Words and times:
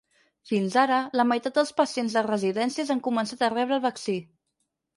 Fins 0.51 0.77
ara, 0.83 1.01
la 1.21 1.25
meitat 1.33 1.59
dels 1.59 1.73
pacients 1.83 2.17
de 2.19 2.25
residències 2.29 2.93
han 2.97 3.05
començat 3.11 3.45
a 3.45 3.53
rebre 3.57 3.81
el 3.81 3.87
vaccí. 3.89 4.21